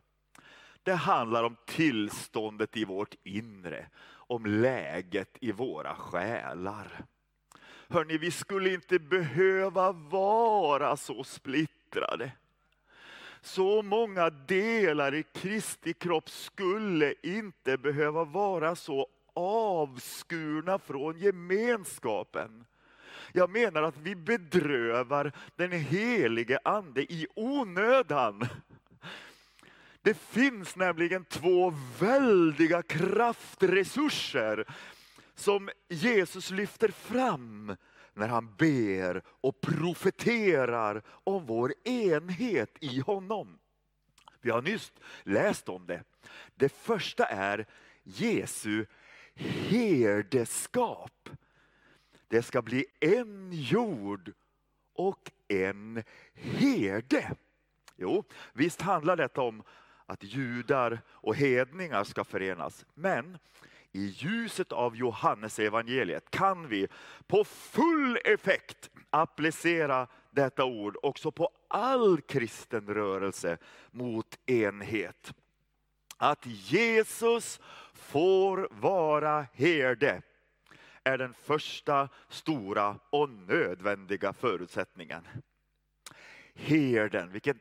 Det 0.83 0.93
handlar 0.93 1.43
om 1.43 1.55
tillståndet 1.65 2.77
i 2.77 2.85
vårt 2.85 3.15
inre, 3.23 3.89
om 4.33 4.45
läget 4.45 5.37
i 5.41 5.51
våra 5.51 5.95
själar. 5.95 7.05
Hörni, 7.87 8.17
vi 8.17 8.31
skulle 8.31 8.73
inte 8.73 8.99
behöva 8.99 9.91
vara 9.91 10.97
så 10.97 11.23
splittrade. 11.23 12.31
Så 13.41 13.81
många 13.81 14.29
delar 14.29 15.13
i 15.13 15.23
Kristi 15.23 15.93
kropp 15.93 16.29
skulle 16.29 17.13
inte 17.23 17.77
behöva 17.77 18.23
vara 18.23 18.75
så 18.75 19.07
avskurna 19.33 20.79
från 20.79 21.17
gemenskapen. 21.17 22.65
Jag 23.33 23.49
menar 23.49 23.83
att 23.83 23.97
vi 23.97 24.15
bedrövar 24.15 25.31
den 25.55 25.71
helige 25.71 26.59
ande 26.63 27.01
i 27.01 27.27
onödan. 27.35 28.47
Det 30.03 30.13
finns 30.13 30.75
nämligen 30.75 31.25
två 31.25 31.73
väldiga 31.99 32.81
kraftresurser 32.81 34.65
som 35.35 35.69
Jesus 35.89 36.51
lyfter 36.51 36.87
fram 36.87 37.75
när 38.13 38.27
han 38.27 38.55
ber 38.55 39.23
och 39.27 39.61
profeterar 39.61 41.03
om 41.07 41.45
vår 41.45 41.73
enhet 41.83 42.77
i 42.79 42.99
honom. 42.99 43.59
Vi 44.41 44.49
har 44.49 44.61
nyss 44.61 44.93
läst 45.23 45.69
om 45.69 45.85
det. 45.85 46.03
Det 46.55 46.69
första 46.69 47.25
är 47.25 47.65
Jesu 48.03 48.85
herdeskap. 49.35 51.29
Det 52.27 52.43
ska 52.43 52.61
bli 52.61 52.85
en 52.99 53.49
jord 53.51 54.31
och 54.93 55.31
en 55.47 56.03
herde. 56.33 57.35
Jo, 57.95 58.23
visst 58.53 58.81
handlar 58.81 59.17
detta 59.17 59.41
om 59.41 59.63
att 60.05 60.23
judar 60.23 61.01
och 61.09 61.35
hedningar 61.35 62.03
ska 62.03 62.23
förenas. 62.23 62.85
Men 62.93 63.37
i 63.91 64.05
ljuset 64.05 64.71
av 64.71 64.95
Johannes 64.95 65.59
evangeliet 65.59 66.31
kan 66.31 66.67
vi 66.67 66.87
på 67.27 67.43
full 67.43 68.17
effekt 68.25 68.89
applicera 69.09 70.07
detta 70.31 70.65
ord 70.65 70.97
också 71.03 71.31
på 71.31 71.49
all 71.67 72.21
kristen 72.21 72.87
rörelse 72.87 73.57
mot 73.91 74.49
enhet. 74.49 75.33
Att 76.17 76.45
Jesus 76.45 77.59
får 77.93 78.67
vara 78.71 79.45
herde 79.53 80.21
är 81.03 81.17
den 81.17 81.33
första 81.33 82.09
stora 82.29 82.99
och 83.09 83.29
nödvändiga 83.29 84.33
förutsättningen. 84.33 85.27
Herden, 86.55 87.31
vilket 87.31 87.57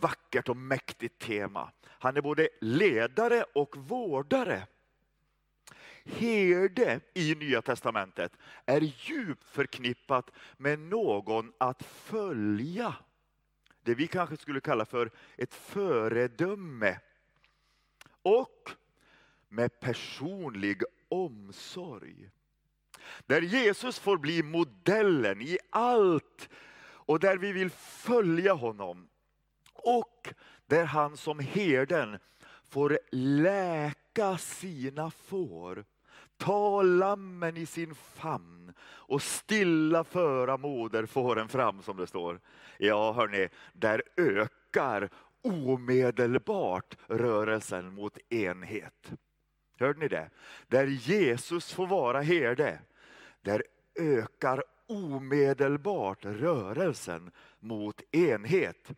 vackert 0.00 0.48
och 0.48 0.56
mäktigt 0.56 1.18
tema. 1.18 1.72
Han 1.86 2.16
är 2.16 2.20
både 2.20 2.48
ledare 2.60 3.44
och 3.54 3.76
vårdare. 3.76 4.66
Herde 6.04 7.00
i 7.14 7.34
Nya 7.34 7.62
Testamentet 7.62 8.32
är 8.66 8.80
djupt 8.80 9.44
förknippat 9.44 10.30
med 10.56 10.78
någon 10.78 11.52
att 11.58 11.82
följa. 11.82 12.94
Det 13.82 13.94
vi 13.94 14.06
kanske 14.06 14.36
skulle 14.36 14.60
kalla 14.60 14.84
för 14.84 15.10
ett 15.36 15.54
föredöme. 15.54 16.98
Och 18.22 18.70
med 19.48 19.80
personlig 19.80 20.82
omsorg. 21.08 22.30
Där 23.26 23.42
Jesus 23.42 23.98
får 23.98 24.18
bli 24.18 24.42
modellen 24.42 25.42
i 25.42 25.58
allt 25.70 26.48
och 26.84 27.20
där 27.20 27.36
vi 27.36 27.52
vill 27.52 27.70
följa 27.70 28.52
honom. 28.52 29.08
Och 29.74 30.34
där 30.66 30.84
han 30.84 31.16
som 31.16 31.38
herden 31.38 32.18
får 32.70 32.98
läka 33.10 34.38
sina 34.38 35.10
får, 35.10 35.84
ta 36.36 36.82
lammen 36.82 37.56
i 37.56 37.66
sin 37.66 37.94
famn 37.94 38.72
och 38.82 39.22
stilla 39.22 40.04
föra 40.04 40.56
moderfåren 40.56 41.48
fram 41.48 41.82
som 41.82 41.96
det 41.96 42.06
står. 42.06 42.40
Ja 42.78 43.12
hörni, 43.12 43.48
där 43.72 44.02
ökar 44.16 45.10
omedelbart 45.42 46.96
rörelsen 47.06 47.94
mot 47.94 48.18
enhet. 48.32 49.12
Hörde 49.78 49.98
ni 50.00 50.08
det? 50.08 50.30
Där 50.68 50.86
Jesus 50.86 51.72
får 51.72 51.86
vara 51.86 52.20
herde, 52.20 52.80
där 53.40 53.62
ökar 53.94 54.62
omedelbart 54.88 56.24
rörelsen 56.24 57.30
mot 57.60 58.14
enhet. 58.14 58.90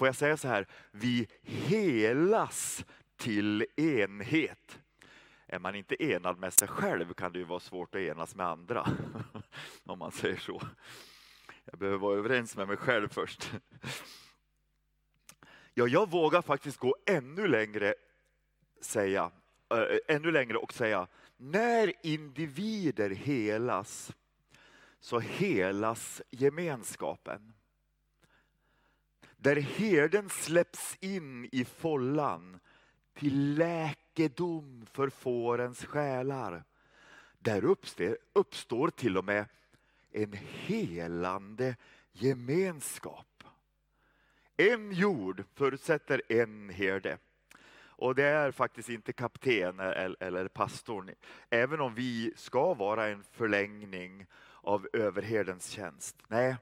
Får 0.00 0.08
jag 0.08 0.16
säga 0.16 0.36
så 0.36 0.48
här, 0.48 0.66
vi 0.90 1.28
helas 1.42 2.84
till 3.16 3.66
enhet. 3.76 4.80
Är 5.46 5.58
man 5.58 5.74
inte 5.74 6.04
enad 6.04 6.38
med 6.38 6.52
sig 6.52 6.68
själv 6.68 7.12
kan 7.14 7.32
det 7.32 7.38
ju 7.38 7.44
vara 7.44 7.60
svårt 7.60 7.94
att 7.94 8.00
enas 8.00 8.34
med 8.34 8.46
andra. 8.46 8.86
Om 9.84 9.98
man 9.98 10.12
säger 10.12 10.36
så. 10.36 10.62
Jag 11.64 11.78
behöver 11.78 11.98
vara 11.98 12.18
överens 12.18 12.56
med 12.56 12.68
mig 12.68 12.76
själv 12.76 13.08
först. 13.08 13.52
Ja, 15.74 15.86
jag 15.86 16.10
vågar 16.10 16.42
faktiskt 16.42 16.78
gå 16.78 16.96
ännu 17.06 17.46
längre, 17.46 17.94
säga, 18.80 19.30
äh, 19.70 20.16
ännu 20.16 20.30
längre 20.30 20.56
och 20.56 20.72
säga, 20.72 21.06
när 21.36 21.92
individer 22.02 23.10
helas 23.10 24.12
så 25.00 25.18
helas 25.18 26.22
gemenskapen. 26.30 27.52
Där 29.42 29.56
herden 29.56 30.28
släpps 30.28 30.96
in 31.00 31.48
i 31.52 31.64
follan 31.64 32.60
till 33.14 33.54
läkedom 33.54 34.86
för 34.92 35.08
fårens 35.08 35.84
själar. 35.84 36.64
Där 37.38 37.64
uppstår, 37.64 38.18
uppstår 38.32 38.90
till 38.90 39.16
och 39.16 39.24
med 39.24 39.44
en 40.12 40.32
helande 40.42 41.76
gemenskap. 42.12 43.44
En 44.56 44.92
jord 44.92 45.44
förutsätter 45.54 46.22
en 46.28 46.70
herde. 46.70 47.18
Och 47.76 48.14
det 48.14 48.24
är 48.24 48.50
faktiskt 48.50 48.88
inte 48.88 49.12
kapten 49.12 49.80
e-, 49.80 50.14
eller 50.20 50.48
pastorn, 50.48 51.10
även 51.50 51.80
om 51.80 51.94
vi 51.94 52.32
ska 52.36 52.74
vara 52.74 53.08
en 53.08 53.22
förlängning 53.22 54.26
av 54.54 54.88
överherdens 54.92 55.68
tjänst. 55.68 56.16
Nej, 56.28 56.56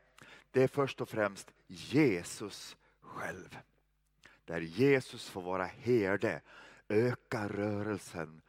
det 0.50 0.62
är 0.62 0.68
först 0.68 1.00
och 1.00 1.08
främst 1.08 1.52
Jesus 1.68 2.76
själv. 3.00 3.58
Där 4.44 4.60
Jesus 4.60 5.28
får 5.28 5.42
vara 5.42 5.64
herde, 5.64 6.40
ökar 6.88 7.48
rörelsen 7.48 8.40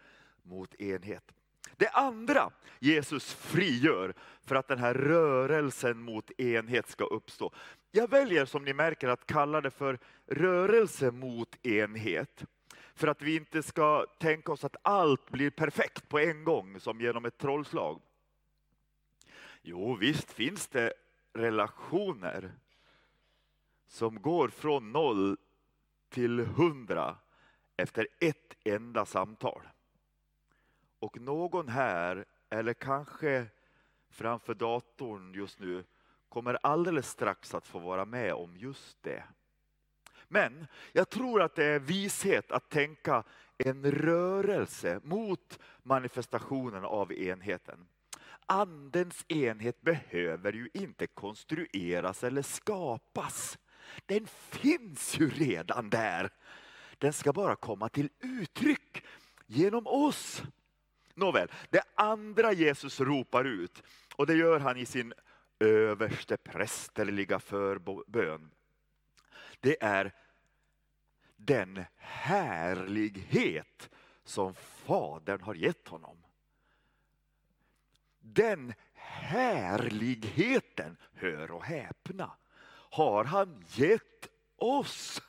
mot 0.43 0.75
enhet. 0.75 1.31
Det 1.77 1.89
andra 1.89 2.51
Jesus 2.79 3.33
frigör 3.33 4.13
för 4.41 4.55
att 4.55 4.67
den 4.67 4.79
här 4.79 4.93
rörelsen 4.93 6.01
mot 6.01 6.39
enhet 6.39 6.89
ska 6.89 7.03
uppstå. 7.03 7.53
Jag 7.91 8.09
väljer 8.09 8.45
som 8.45 8.63
ni 8.63 8.73
märker 8.73 9.07
att 9.07 9.25
kalla 9.25 9.61
det 9.61 9.71
för 9.71 9.99
rörelse 10.27 11.11
mot 11.11 11.65
enhet. 11.65 12.43
För 12.95 13.07
att 13.07 13.21
vi 13.21 13.35
inte 13.35 13.63
ska 13.63 14.05
tänka 14.19 14.51
oss 14.51 14.63
att 14.63 14.75
allt 14.81 15.29
blir 15.29 15.49
perfekt 15.49 16.09
på 16.09 16.19
en 16.19 16.43
gång 16.43 16.79
som 16.79 17.01
genom 17.01 17.25
ett 17.25 17.37
trollslag. 17.37 18.01
Jo, 19.61 19.95
visst 19.95 20.31
finns 20.31 20.67
det 20.67 20.93
relationer 21.33 22.51
som 23.89 24.21
går 24.21 24.47
från 24.47 24.91
noll 24.91 25.37
till 26.09 26.39
hundra 26.39 27.17
efter 27.77 28.07
ett 28.19 28.55
enda 28.63 29.05
samtal. 29.05 29.61
Och 30.99 31.21
någon 31.21 31.69
här, 31.69 32.25
eller 32.49 32.73
kanske 32.73 33.45
framför 34.09 34.53
datorn 34.53 35.33
just 35.33 35.59
nu, 35.59 35.83
kommer 36.29 36.57
alldeles 36.63 37.09
strax 37.09 37.53
att 37.53 37.67
få 37.67 37.79
vara 37.79 38.05
med 38.05 38.33
om 38.33 38.57
just 38.57 39.03
det. 39.03 39.23
Men 40.27 40.67
jag 40.91 41.09
tror 41.09 41.41
att 41.41 41.55
det 41.55 41.65
är 41.65 41.79
vishet 41.79 42.51
att 42.51 42.69
tänka 42.69 43.23
en 43.57 43.91
rörelse 43.91 44.99
mot 45.03 45.59
manifestationen 45.83 46.85
av 46.85 47.13
enheten. 47.13 47.87
Andens 48.45 49.25
enhet 49.27 49.81
behöver 49.81 50.53
ju 50.53 50.69
inte 50.73 51.07
konstrueras 51.07 52.23
eller 52.23 52.41
skapas. 52.41 53.57
Den 54.05 54.27
finns 54.27 55.19
ju 55.19 55.29
redan 55.29 55.89
där. 55.89 56.29
Den 56.97 57.13
ska 57.13 57.33
bara 57.33 57.55
komma 57.55 57.89
till 57.89 58.09
uttryck 58.19 59.03
genom 59.47 59.87
oss. 59.87 60.43
Nåväl, 61.13 61.51
det 61.69 61.83
andra 61.95 62.53
Jesus 62.53 62.99
ropar 62.99 63.45
ut, 63.45 63.83
och 64.15 64.27
det 64.27 64.33
gör 64.33 64.59
han 64.59 64.77
i 64.77 64.85
sin 64.85 65.13
överste 65.59 66.37
prästerliga 66.37 67.39
förbön, 67.39 68.51
det 69.59 69.83
är 69.83 70.11
den 71.35 71.83
härlighet 71.97 73.89
som 74.23 74.53
Fadern 74.53 75.41
har 75.41 75.55
gett 75.55 75.87
honom. 75.87 76.17
Den 78.19 78.73
härligheten, 78.93 80.97
hör 81.13 81.51
och 81.51 81.63
häpna, 81.63 82.31
har 82.89 83.23
han 83.23 83.63
gett 83.67 84.27
oss. 84.55 85.21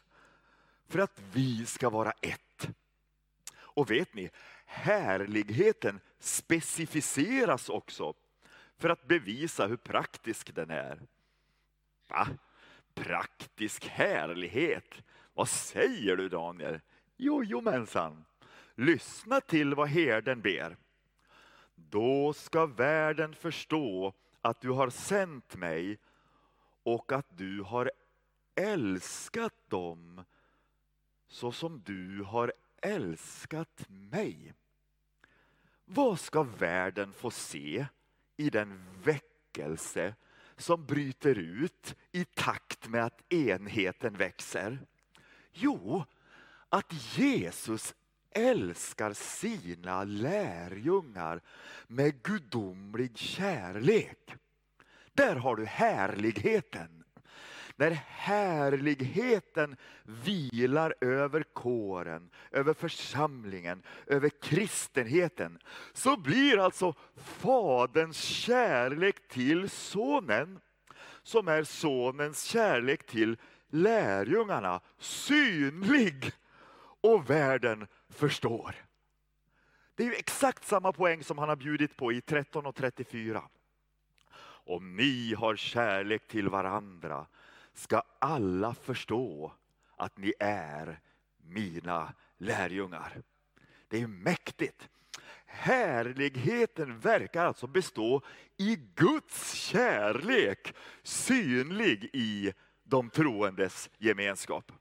för 0.88 0.98
att 0.98 1.20
vi 1.32 1.66
ska 1.66 1.90
vara 1.90 2.10
ett. 2.10 2.68
Och 3.58 3.90
vet 3.90 4.14
ni, 4.14 4.30
härligheten 4.66 6.00
specificeras 6.18 7.68
också 7.68 8.14
för 8.78 8.88
att 8.88 9.08
bevisa 9.08 9.66
hur 9.66 9.76
praktisk 9.76 10.54
den 10.54 10.70
är. 10.70 11.00
Va? 12.08 12.28
Praktisk 12.94 13.86
härlighet? 13.86 14.94
Vad 15.34 15.48
säger 15.48 16.16
du 16.16 16.28
Daniel? 16.28 16.80
Jojomensan, 17.16 18.24
lyssna 18.74 19.40
till 19.40 19.74
vad 19.74 19.88
herden 19.88 20.40
ber. 20.40 20.76
Då 21.74 22.32
ska 22.32 22.66
världen 22.66 23.34
förstå 23.34 24.14
att 24.40 24.60
du 24.60 24.70
har 24.70 24.90
sänt 24.90 25.56
mig 25.56 25.98
och 26.94 27.12
att 27.12 27.26
du 27.38 27.62
har 27.62 27.90
älskat 28.54 29.54
dem 29.68 30.24
så 31.28 31.52
som 31.52 31.82
du 31.86 32.22
har 32.22 32.52
älskat 32.82 33.84
mig. 33.88 34.54
Vad 35.84 36.20
ska 36.20 36.42
världen 36.42 37.12
få 37.12 37.30
se 37.30 37.86
i 38.36 38.50
den 38.50 38.84
väckelse 39.02 40.14
som 40.56 40.86
bryter 40.86 41.38
ut 41.38 41.96
i 42.12 42.24
takt 42.24 42.88
med 42.88 43.04
att 43.04 43.32
enheten 43.32 44.16
växer? 44.16 44.78
Jo, 45.52 46.04
att 46.68 47.16
Jesus 47.16 47.94
älskar 48.30 49.12
sina 49.12 50.04
lärjungar 50.04 51.40
med 51.86 52.22
gudomlig 52.22 53.18
kärlek. 53.18 54.36
Där 55.12 55.36
har 55.36 55.56
du 55.56 55.64
härligheten. 55.64 57.04
När 57.76 57.90
härligheten 58.06 59.76
vilar 60.04 60.94
över 61.00 61.42
kåren, 61.42 62.30
över 62.50 62.74
församlingen, 62.74 63.82
över 64.06 64.28
kristenheten, 64.28 65.58
så 65.92 66.16
blir 66.16 66.58
alltså 66.58 66.94
Faderns 67.16 68.20
kärlek 68.20 69.28
till 69.28 69.70
Sonen, 69.70 70.60
som 71.22 71.48
är 71.48 71.64
Sonens 71.64 72.44
kärlek 72.44 73.06
till 73.06 73.36
lärjungarna, 73.68 74.80
synlig 74.98 76.32
och 77.00 77.30
världen 77.30 77.86
förstår. 78.08 78.74
Det 79.94 80.02
är 80.02 80.06
ju 80.06 80.14
exakt 80.14 80.66
samma 80.66 80.92
poäng 80.92 81.24
som 81.24 81.38
han 81.38 81.48
har 81.48 81.56
bjudit 81.56 81.96
på 81.96 82.12
i 82.12 82.20
13 82.20 82.66
och 82.66 82.74
34. 82.74 83.42
Om 84.64 84.96
ni 84.96 85.34
har 85.34 85.56
kärlek 85.56 86.28
till 86.28 86.48
varandra 86.48 87.26
ska 87.74 88.02
alla 88.18 88.74
förstå 88.74 89.52
att 89.96 90.18
ni 90.18 90.32
är 90.38 91.00
mina 91.36 92.14
lärjungar. 92.38 93.22
Det 93.88 94.02
är 94.02 94.06
mäktigt. 94.06 94.88
Härligheten 95.46 97.00
verkar 97.00 97.44
alltså 97.44 97.66
bestå 97.66 98.22
i 98.56 98.76
Guds 98.94 99.54
kärlek, 99.54 100.74
synlig 101.02 102.10
i 102.12 102.52
de 102.84 103.10
troendes 103.10 103.90
gemenskap. 103.98 104.72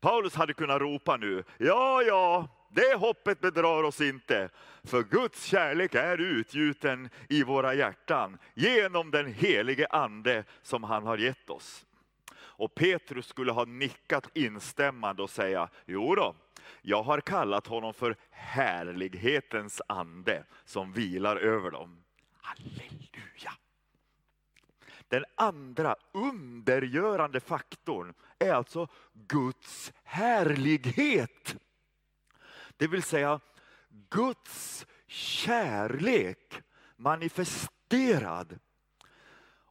Paulus 0.00 0.34
hade 0.34 0.54
kunnat 0.54 0.80
ropa 0.80 1.16
nu, 1.16 1.44
ja, 1.58 2.02
ja, 2.02 2.48
det 2.68 2.94
hoppet 2.94 3.40
bedrar 3.40 3.82
oss 3.82 4.00
inte, 4.00 4.48
för 4.84 5.02
Guds 5.02 5.44
kärlek 5.44 5.94
är 5.94 6.20
utgjuten 6.20 7.08
i 7.28 7.42
våra 7.42 7.74
hjärtan 7.74 8.38
genom 8.54 9.10
den 9.10 9.34
helige 9.34 9.86
ande 9.86 10.44
som 10.62 10.84
han 10.84 11.06
har 11.06 11.18
gett 11.18 11.50
oss. 11.50 11.86
Och 12.38 12.74
Petrus 12.74 13.26
skulle 13.26 13.52
ha 13.52 13.64
nickat 13.64 14.36
instämmande 14.36 15.22
och 15.22 15.30
säga, 15.30 15.68
jo 15.86 16.14
då, 16.14 16.34
jag 16.82 17.02
har 17.02 17.20
kallat 17.20 17.66
honom 17.66 17.94
för 17.94 18.16
härlighetens 18.30 19.82
ande 19.88 20.44
som 20.64 20.92
vilar 20.92 21.36
över 21.36 21.70
dem. 21.70 22.02
Halleluja! 22.40 23.52
Den 25.08 25.24
andra 25.34 25.96
undergörande 26.12 27.40
faktorn 27.40 28.14
är 28.38 28.52
alltså 28.52 28.88
Guds 29.12 29.92
härlighet. 30.04 31.56
Det 32.76 32.86
vill 32.86 33.02
säga 33.02 33.40
Guds 33.88 34.86
kärlek 35.06 36.62
manifesterad. 36.96 38.58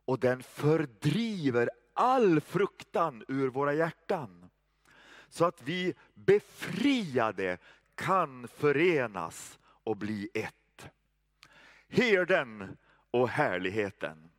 Och 0.05 0.19
den 0.19 0.43
fördriver 0.43 1.69
all 1.93 2.41
fruktan 2.41 3.23
ur 3.27 3.47
våra 3.47 3.73
hjärtan. 3.73 4.49
Så 5.27 5.45
att 5.45 5.61
vi 5.61 5.93
befriade 6.13 7.57
kan 7.95 8.47
förenas 8.47 9.59
och 9.63 9.97
bli 9.97 10.29
ett. 10.33 10.89
Herden 11.87 12.77
och 13.11 13.29
härligheten. 13.29 14.31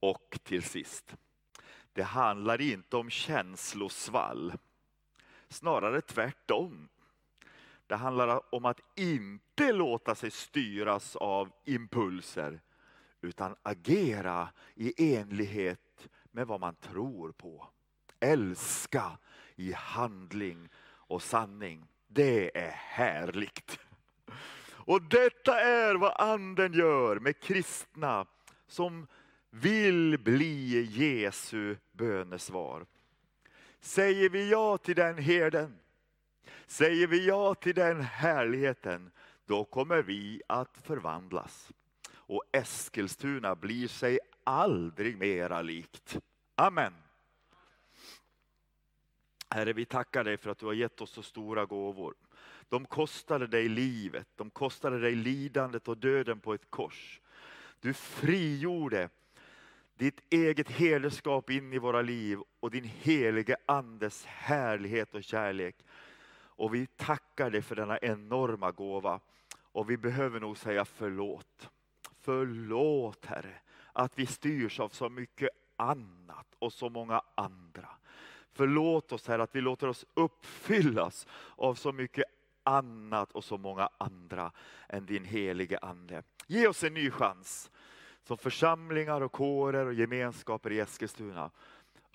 Och 0.00 0.38
till 0.42 0.62
sist, 0.62 1.16
det 1.92 2.02
handlar 2.02 2.60
inte 2.60 2.96
om 2.96 3.10
känslosvall. 3.10 4.52
Snarare 5.48 6.00
tvärtom. 6.00 6.88
Det 7.86 7.96
handlar 7.96 8.54
om 8.54 8.64
att 8.64 8.80
inte 8.94 9.72
låta 9.72 10.14
sig 10.14 10.30
styras 10.30 11.16
av 11.16 11.52
impulser 11.64 12.60
utan 13.20 13.56
agera 13.62 14.48
i 14.74 15.14
enlighet 15.14 16.08
med 16.30 16.46
vad 16.46 16.60
man 16.60 16.74
tror 16.74 17.32
på. 17.32 17.68
Älska 18.20 19.18
i 19.56 19.72
handling 19.72 20.68
och 20.86 21.22
sanning. 21.22 21.86
Det 22.08 22.58
är 22.58 22.70
härligt. 22.70 23.78
Och 24.68 25.02
detta 25.02 25.60
är 25.60 25.94
vad 25.94 26.20
anden 26.20 26.72
gör 26.72 27.18
med 27.18 27.40
kristna 27.40 28.26
som 28.66 29.06
vill 29.50 30.18
bli 30.18 30.82
Jesu 30.82 31.76
bönesvar. 31.92 32.86
Säger 33.80 34.28
vi 34.28 34.50
ja 34.50 34.78
till 34.78 34.96
den 34.96 35.18
herden, 35.18 35.78
säger 36.66 37.06
vi 37.06 37.26
ja 37.26 37.54
till 37.54 37.74
den 37.74 38.00
härligheten, 38.00 39.10
då 39.46 39.64
kommer 39.64 40.02
vi 40.02 40.42
att 40.46 40.78
förvandlas. 40.82 41.72
Och 42.12 42.42
Eskilstuna 42.52 43.54
blir 43.54 43.88
sig 43.88 44.18
aldrig 44.44 45.18
mera 45.18 45.62
likt. 45.62 46.18
Amen. 46.54 46.92
Herre, 49.50 49.72
vi 49.72 49.84
tackar 49.84 50.24
dig 50.24 50.36
för 50.36 50.50
att 50.50 50.58
du 50.58 50.66
har 50.66 50.72
gett 50.72 51.00
oss 51.00 51.10
så 51.10 51.22
stora 51.22 51.66
gåvor. 51.66 52.14
De 52.68 52.86
kostade 52.86 53.46
dig 53.46 53.68
livet, 53.68 54.26
de 54.36 54.50
kostade 54.50 55.00
dig 55.00 55.14
lidandet 55.14 55.88
och 55.88 55.98
döden 55.98 56.40
på 56.40 56.54
ett 56.54 56.70
kors. 56.70 57.20
Du 57.80 57.94
frigjorde 57.94 59.08
ditt 59.94 60.20
eget 60.30 60.70
hederskap 60.70 61.50
in 61.50 61.72
i 61.72 61.78
våra 61.78 62.02
liv 62.02 62.38
och 62.60 62.70
din 62.70 62.84
helige 62.84 63.56
Andes 63.66 64.24
härlighet 64.24 65.14
och 65.14 65.24
kärlek. 65.24 65.76
Och 66.56 66.74
vi 66.74 66.86
tackar 66.86 67.50
dig 67.50 67.62
för 67.62 67.76
denna 67.76 67.98
enorma 67.98 68.70
gåva. 68.70 69.20
Och 69.58 69.90
vi 69.90 69.96
behöver 69.96 70.40
nog 70.40 70.58
säga 70.58 70.84
förlåt. 70.84 71.70
Förlåt 72.20 73.26
Herre, 73.26 73.54
att 73.92 74.18
vi 74.18 74.26
styrs 74.26 74.80
av 74.80 74.88
så 74.88 75.08
mycket 75.08 75.50
annat 75.76 76.46
och 76.58 76.72
så 76.72 76.88
många 76.88 77.22
andra. 77.34 77.88
Förlåt 78.52 79.12
oss 79.12 79.28
Herre 79.28 79.42
att 79.42 79.56
vi 79.56 79.60
låter 79.60 79.88
oss 79.88 80.04
uppfyllas 80.14 81.26
av 81.56 81.74
så 81.74 81.92
mycket 81.92 82.24
annat 82.62 83.32
och 83.32 83.44
så 83.44 83.58
många 83.58 83.88
andra 83.98 84.52
än 84.88 85.06
din 85.06 85.24
helige 85.24 85.78
Ande. 85.78 86.22
Ge 86.46 86.66
oss 86.66 86.84
en 86.84 86.94
ny 86.94 87.10
chans 87.10 87.70
som 88.22 88.38
församlingar 88.38 89.20
och 89.20 89.32
kårer 89.32 89.86
och 89.86 89.94
gemenskaper 89.94 90.72
i 90.72 90.80
Eskilstuna. 90.80 91.50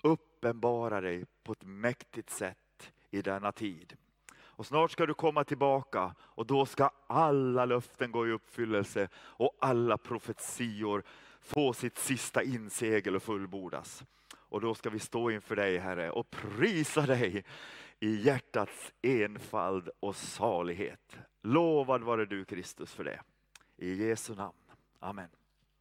Uppenbara 0.02 1.00
dig 1.00 1.24
på 1.42 1.52
ett 1.52 1.64
mäktigt 1.64 2.30
sätt 2.30 2.92
i 3.10 3.22
denna 3.22 3.52
tid. 3.52 3.96
Och 4.62 4.66
snart 4.66 4.90
ska 4.90 5.06
du 5.06 5.14
komma 5.14 5.44
tillbaka 5.44 6.14
och 6.20 6.46
då 6.46 6.66
ska 6.66 6.90
alla 7.06 7.64
löften 7.64 8.12
gå 8.12 8.26
i 8.26 8.30
uppfyllelse 8.30 9.08
och 9.14 9.56
alla 9.60 9.98
profetior 9.98 11.02
få 11.40 11.72
sitt 11.72 11.98
sista 11.98 12.42
insegel 12.42 13.16
och 13.16 13.22
fullbordas. 13.22 14.04
Och 14.34 14.60
då 14.60 14.74
ska 14.74 14.90
vi 14.90 14.98
stå 14.98 15.30
inför 15.30 15.56
dig 15.56 15.78
Herre 15.78 16.10
och 16.10 16.30
prisa 16.30 17.06
dig 17.06 17.44
i 18.00 18.22
hjärtats 18.22 18.92
enfald 19.02 19.88
och 20.00 20.16
salighet. 20.16 21.16
Lovad 21.40 22.02
vare 22.02 22.24
du 22.24 22.44
Kristus 22.44 22.92
för 22.92 23.04
det. 23.04 23.20
I 23.76 24.08
Jesu 24.08 24.34
namn. 24.34 24.58
Amen. 25.00 25.28